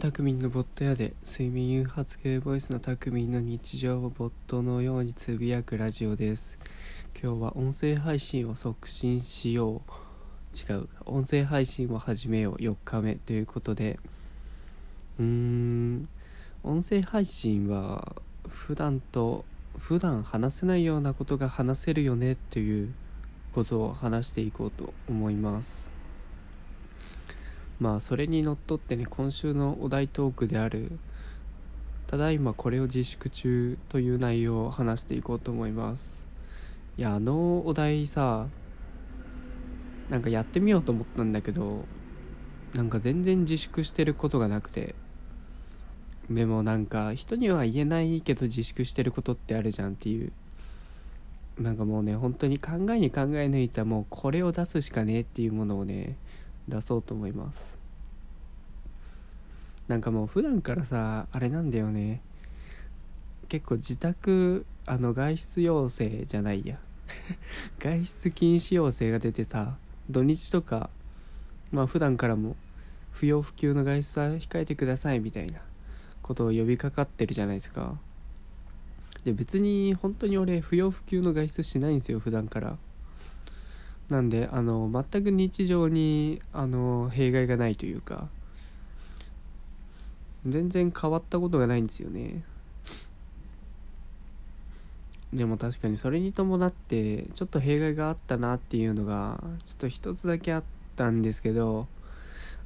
[0.00, 6.58] たくみんのボット屋で睡眠誘発系ボイスのたくみんの日常をボットのようにつぶやくラジオです。
[7.22, 10.72] 今日は音声配信を促進しよう。
[10.72, 10.88] 違う。
[11.04, 12.54] 音声配信を始めよう。
[12.54, 14.00] 4日目ということで。
[15.18, 16.08] うーん。
[16.62, 18.16] 音声配信は
[18.48, 19.44] 普段と
[19.76, 22.94] 普段話せないようなことが話せるよねっていう
[23.52, 25.90] ことを話していこうと思います。
[27.80, 30.98] まあそれにのっとってね今週のお題トークである
[32.06, 36.26] ただいまこれを自粛中という内容を話していこうと思います。
[36.98, 38.48] いやあのお題さ
[40.10, 41.84] なんかやってみようと思ったんだけど
[42.74, 44.94] なんか全然自粛してることがなくて
[46.28, 50.32] でもなんか人には言えないけど自粛してることってあるじゃんっていう。
[51.58, 56.16] なんかもうね本当に考えに考え抜いたもうこれを出すしかねえっていうものをね
[56.70, 57.78] 出そうと思います。
[59.88, 62.22] なんかもう普段からさあれなんだよね。
[63.48, 66.78] 結構自宅あの外出要請じゃないや。
[67.80, 69.76] 外出禁止要請が出てさ
[70.08, 70.90] 土日とか
[71.72, 72.56] まあ普段からも
[73.12, 75.60] 不要不急の外出は控えてくださいみたいな
[76.22, 77.98] ことを呼びかかってるじゃないですか。
[79.24, 82.78] で別に本当に俺不要不急の外出しないんですよ普段から。
[84.10, 88.28] なんであの全く日常にあの弊害がないというか
[90.46, 92.42] 全然変わったことがないんですよね。
[95.32, 100.64] でも確かにそれに伴ってちょっと弊害があったなっていうのがちょっと一つだけあっ
[100.96, 101.86] たんですけど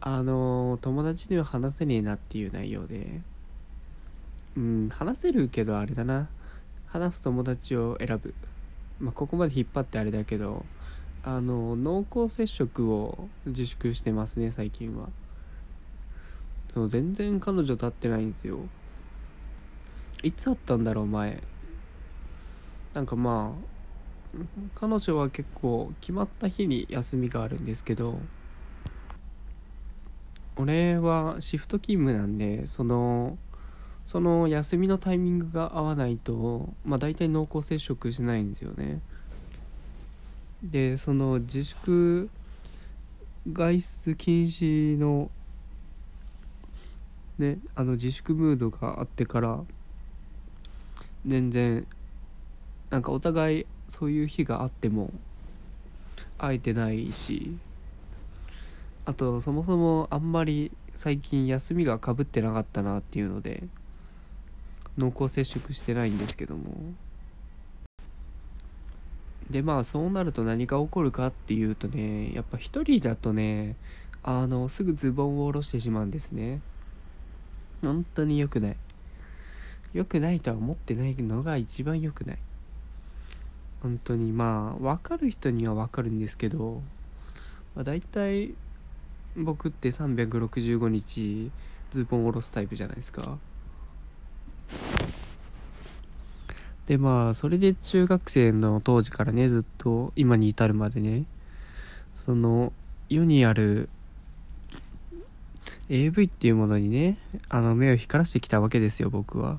[0.00, 3.20] あの友達には話せねえなっていう内容で
[4.56, 6.28] うん話せるけどあれだな。
[6.86, 8.32] 話す友達を選ぶ。
[9.00, 10.64] まあここまで引っ張ってあれだけど
[11.28, 15.08] あの濃厚接触を自粛してますね最近は。
[16.72, 18.60] そう全然彼女立ってないんですよ。
[20.22, 21.42] いつあったんだろう前。
[22.94, 23.52] なんかま
[24.36, 24.38] あ
[24.76, 28.20] 彼女は結構決まった日に休みがあるんですけど
[30.54, 33.36] 俺はシフト勤務なんでその
[34.04, 39.00] その休みのタイミングが合わないとまあ大体濃厚接触しないんですよね。
[40.62, 42.30] でその自粛
[43.52, 45.30] 外出禁止の
[47.38, 49.60] ねあの自粛ムードがあってから
[51.26, 51.86] 全然
[52.90, 55.12] なんかお互いそういう日があっても
[56.38, 57.56] 会えてないし
[59.04, 63.62] あとそもそもあんまり最近休みがかぶってなかったなっていうので
[64.96, 66.64] 濃厚接触してないんですけども。
[69.50, 73.76] でまあそうなると何が起こるかっていうとねやっぱ一人だとね
[74.22, 76.60] あのすぐズボンを下ろしてしまうんですね。
[77.82, 78.76] 本当に良くない。
[79.92, 82.38] 良くないとは思ってないのが一番良くない。
[83.82, 86.82] 本当にまあ分かる人には分かるんですけど、
[87.76, 88.54] まあ、大体
[89.36, 91.52] 僕って365日
[91.92, 93.38] ズボンを下ろすタイプじゃないですか。
[96.86, 101.24] でまあそれで中学生の当時からねずっと今に至るまでね
[102.14, 102.72] その
[103.08, 103.88] 世にある
[105.88, 109.58] AV っていうものにねあの目を光らしてきたわけですよ僕は。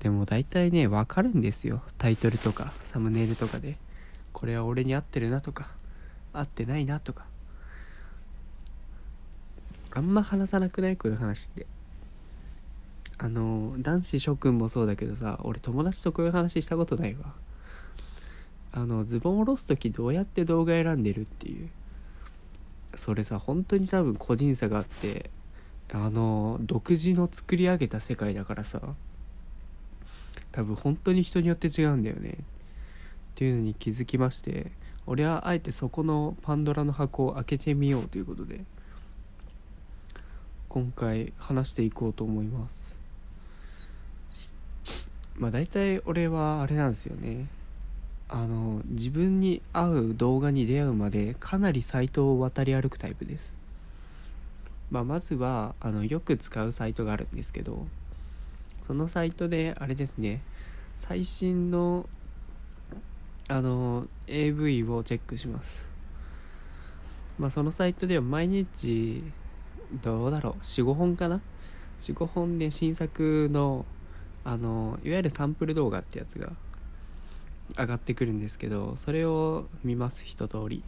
[0.00, 1.82] でも大体ねわかるんですよ。
[1.98, 3.78] タイトルとかサムネイルとかで。
[4.32, 5.68] これは俺に合ってるなとか
[6.34, 7.24] 合ってないなとか。
[9.92, 10.96] あんま話さなくない？
[10.98, 11.66] こういう話って。
[13.18, 17.32] あの男子諸君もそうだけどさ俺友達とこういう話したことないわ。
[18.72, 21.68] あのズボンを下ろす時どうやって動画選んでるっていう。
[22.94, 25.30] それさ本当に多分個人差があって
[25.92, 28.80] あの独自の作り上げた世界だからさ
[30.52, 32.38] 多分本当に人によって違うんだよね。
[32.38, 34.72] っていうのに気づきまして
[35.06, 38.64] 俺はあえてそこのパンドラの箱を開けてみようということで
[40.70, 42.95] 今回話していこうと思います。
[45.38, 47.46] まあ大体俺はあれなんですよね。
[48.28, 53.52] あの自分に合う動画に出会うまでかなりサイトを渡り歩くタイプです。
[54.90, 57.86] まあまずはあのよく使うサイトがあるんですけど
[58.86, 60.42] そのサイトであれですね
[60.96, 62.08] 最新の
[63.48, 65.80] あの AV をチェックします。
[67.38, 69.22] まあそのサイトでは毎日
[70.02, 71.40] どうだろう45本かな
[72.00, 73.84] ？45本で新作の
[74.46, 76.52] あのいわゆるサンプル動画ってやつが
[77.76, 80.84] 上がってくるんですけどそれを見ます一通り。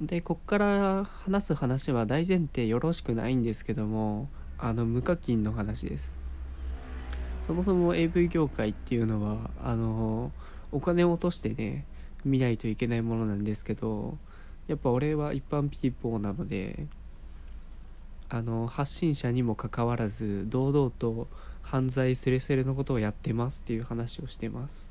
[0.00, 4.28] でこっから話す話は大前提よろしくないんですけども
[4.58, 6.12] あの無課金の話です。
[7.46, 10.32] そもそも AV 業界っていうのはあの
[10.72, 11.86] お金を落としてね
[12.24, 14.18] 見ないといけないものなんですけど
[14.66, 16.86] やっぱ俺は一般ピーポーなので
[18.30, 21.28] あの発信者にもかかわらず堂々と
[21.62, 24.86] 犯罪スレスレのことをやってますっていう話をしてます。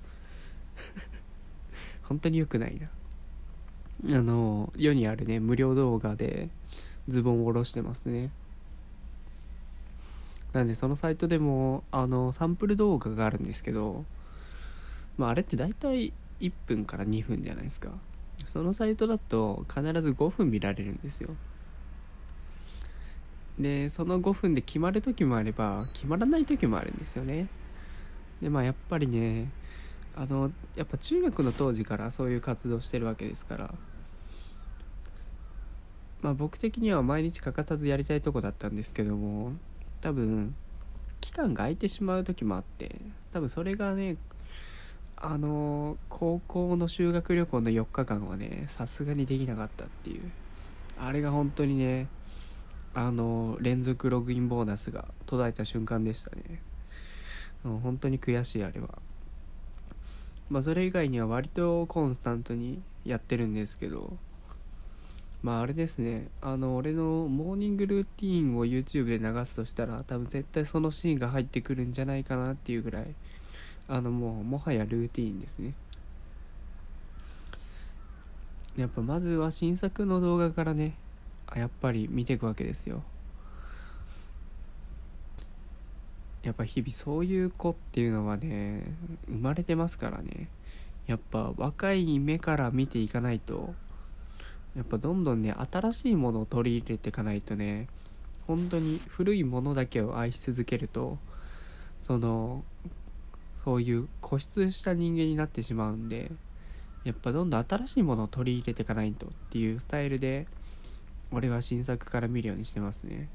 [2.04, 4.18] 本当に良くないな。
[4.18, 6.50] あの世にあるね無料動画で
[7.10, 8.32] ズボンを下ろしてますね。
[10.54, 14.06] なんでそのサイトでもあのサンプル動画があるんですけど
[15.18, 17.92] まああれって大体1分から2分じゃないですか。
[18.46, 21.30] そのサイトだと必ず5分見られるんですよ。
[23.60, 27.48] でその5分で決まる時もあれば決まらない時もあるんですよね。
[28.42, 29.52] でまあやっぱりね
[30.16, 33.74] あのやっぱ中学の当時からそういう活動してるわけですから。
[36.22, 39.54] まあ僕的には毎日欠かさずやりたいとこだったんですけども
[40.02, 40.56] 多分
[41.22, 42.96] 期間が空いてしまう時もあって
[43.32, 44.18] 多分それがね
[45.16, 50.32] あの高校の修学旅行の4日間はねさすがにできなかったっていう。
[51.00, 52.08] あれが本当にね
[53.00, 56.60] あの連続ログインボーナスが途絶えた瞬間でしたね。
[57.64, 58.90] もう本当に悔しいあれは。
[60.50, 64.18] まあそれ以外には割とコンスタントにやってるんですけど。
[65.44, 66.30] まああれですね。
[66.42, 73.14] あの俺のモーニングルーティーンを YouTube で流すとしたら多分絶対そのシーンが入ってくるんじゃないかなっていうぐらい
[73.88, 75.76] あのもうもはやルーティーンですね。
[78.76, 80.96] やっぱまずは新作の動画からね
[81.56, 83.04] やっぱり見ていくわけですよ。
[86.44, 88.84] やっぱ日々そういう子っていうのはね
[89.28, 90.48] 生まれてますからね。
[91.08, 93.74] やっぱ若い目から見ていかないと
[94.76, 97.88] やっぱどんどんね新しいものを取り入れていかないとね
[98.46, 101.18] 本当に古いものだけを愛し続けると
[102.04, 102.64] その
[103.64, 106.32] そういう固執した人間になってしまうんで
[107.06, 110.46] やっぱどんどん新しいものを取り入れていかないとっていうスタイルで
[111.32, 113.28] 俺は新作から見るようにしてますね。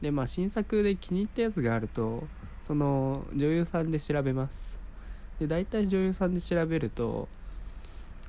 [0.00, 2.24] でまあ新作で気に入ったやつがあると
[2.62, 4.78] その女優さんで調べます。
[5.38, 7.28] で大体女優さんで調べると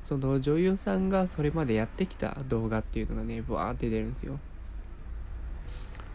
[0.03, 4.39] その女優さんがそれまでやってきた動画っていうのがねブワーって出るんですよ。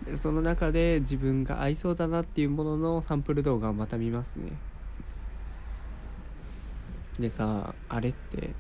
[0.06, 4.53] でその中で自分が合いそうだなっていうもののサンプル動画をまた見ますね。
[7.19, 8.50] でさあれって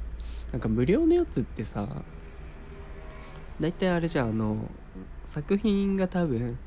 [0.52, 1.88] なんか無料のやつってさ
[3.60, 4.56] 大体あれじゃあの
[5.24, 6.58] 作品が多分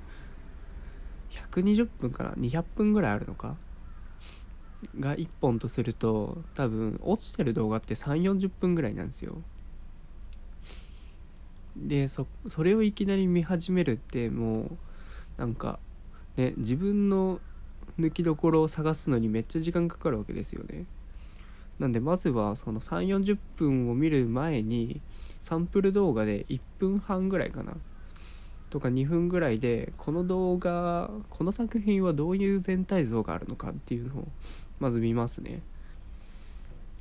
[1.30, 3.56] 120分から200分ぐらいあるのか？
[5.00, 9.42] が1本とすると多分落ちてる動画って3 4 0分ぐらいなんですよ。
[11.76, 14.70] でそそれをいきなり見始めるってもう
[15.38, 15.80] なんか
[16.36, 17.40] ね自分の
[18.00, 20.86] 抜きどころを探すのにめっちゃ時間かかるわけですよね。
[21.80, 25.02] なんでまずはその3 4 0分を見る前に
[25.42, 27.74] サンプル動画で1分半ぐらいかな。
[28.70, 34.28] とか2分ぐらいでこの動画この作品はどういう全体像があるのかっていうのを
[34.80, 35.62] まず見ますね。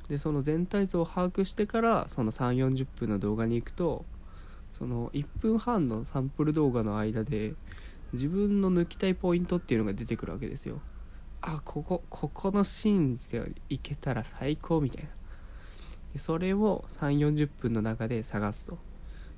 [0.07, 4.05] でその全体像を把握してからその3 4 0分の動画に行くと
[4.71, 7.53] その1分半のサンプル動画の間で
[8.13, 10.79] 自分の抜きたいポイントっていうのが出てくるわけですよ。
[11.41, 15.09] あここここのシーンでいけたら最高みたいな。
[16.13, 18.77] でそれを3 4 0分の中で探すと。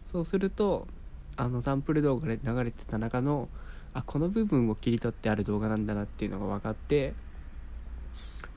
[0.05, 0.87] そうすると
[1.35, 3.47] あのサンプル動画で流れてた中の
[3.93, 7.13] あこの部分を切り取ってある動画なんだなっていうのが分かって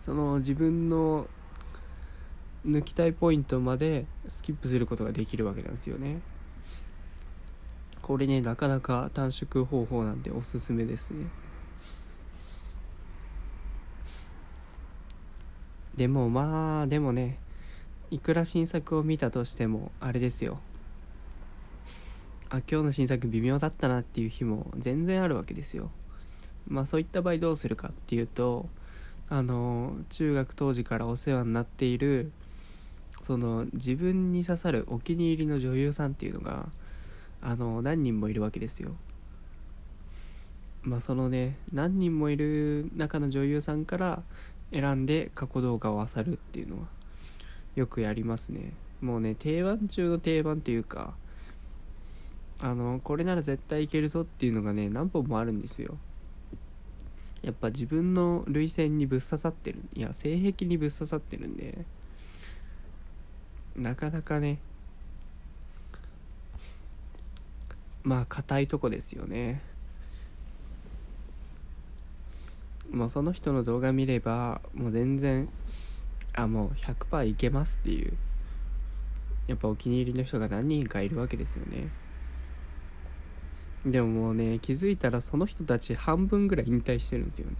[0.02, 1.26] その自分の
[2.66, 6.20] 抜きたいポイントまでスキップすることができるわけなんですよね。
[8.00, 11.26] これねなかなか短縮方法なんでおすすめですね。
[16.02, 17.38] でもまあでもね
[18.10, 20.58] いくら新作を見たとしてもあれですよ。
[22.50, 25.92] あ今日の新作微妙だったなっていう日も全然あるわけですよ。
[26.66, 28.68] まあそういった場合どうするかっていうと
[29.28, 32.32] あの中学当時からお世話になっている
[33.20, 36.68] その自分に刺さるお気に入りの女優さんっていうのが
[37.42, 38.96] あの何人もいるわけですよ。
[40.82, 44.24] まあそのね何人もいる中の女優さんから
[44.72, 46.86] 選んで過去動画を漁るっていうのは
[47.76, 48.72] よくやりますね。
[49.00, 51.14] もうね定番中の定番というか
[52.60, 55.98] あのこれなら絶対いけるぞっていうのがね何本もあるんですよ。
[57.42, 59.80] やっぱ自分の涙腺にぶっ刺さってる。
[59.94, 61.84] いや性癖にぶっ刺さってるんで
[63.74, 64.58] なかなかね
[68.04, 69.60] まあ硬いとこですよね。
[72.92, 75.48] もうその人の動画見ればもう全然
[76.34, 78.12] あもう100%いけますっていう。
[79.48, 81.88] やっぱお気に入りの人が何人かいるわけですよね。
[83.84, 87.56] でももうね気づいたらその人たち半分ぐらい引退してるんですよね。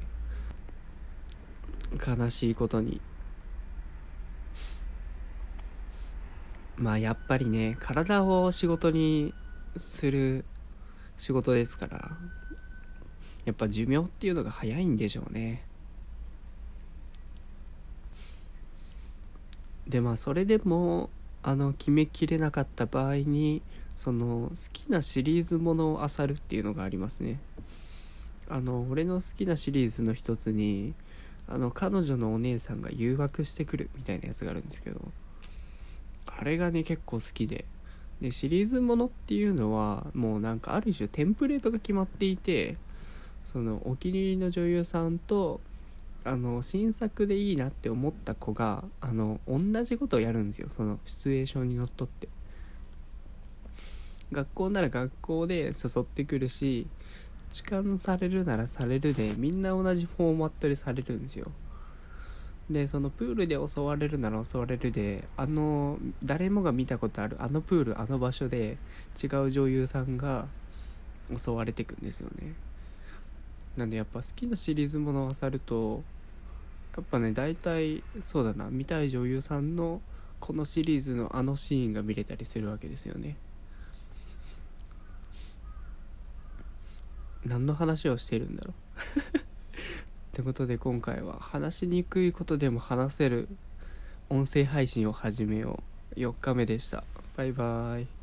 [2.07, 3.01] 悲しいことに。
[6.77, 9.35] まあやっぱりね体を仕事に
[9.79, 10.45] する
[11.19, 12.17] 仕事ですから。
[13.45, 15.65] やっぱ寿命っていうのが早いんでしょうね。
[19.89, 21.11] でまあそれでも
[21.43, 23.63] あの決めきれなかった場合に
[23.97, 27.41] その好きなシリーズものを漁るっていうのがありますね。
[28.49, 30.95] あの俺の好きなシリーズの一つに
[31.49, 35.01] あの彼女のお姉さんが誘惑してくるみたいなやつがあるんですけど
[36.27, 37.65] あれがね結構好きで。
[38.21, 42.77] でシリーズものっていうのはもうなんかある種テンプレートが決まっていて
[43.53, 45.61] そのお気に入りの女優さんと
[46.25, 50.69] あの新作でいいなって思った子があの同じことをやるんですよ。
[50.69, 52.29] そのシチュエーションにのっとって。
[54.31, 56.87] 学校なら学校で誘ってくるし
[57.53, 61.51] 痴漢されるならされるでみんな同じフォーマットでされるんですよ。
[62.71, 68.79] でそのプールで襲われるなら襲われるであの誰もが見たことあるあのプールあの場所で
[69.23, 70.47] 違う女優さんが
[71.37, 72.55] 襲われてくんですよね。
[73.77, 76.03] なんでやっぱ好きなシリーズものを漁ると
[76.97, 80.01] やっぱね大体そうだな見たい女優さんの
[80.41, 83.37] このシリーズのあのシーンが見れたりするわけですよね。
[87.45, 88.75] 何の話をしてるんだろ
[89.17, 89.21] う。
[89.39, 89.43] っ
[90.33, 93.49] てことで今回は話しにくいことでも話せる
[94.29, 95.83] 音声配信を始めよ
[96.17, 96.21] う。
[96.21, 97.05] 4日目でした。
[97.37, 98.22] バイバーイ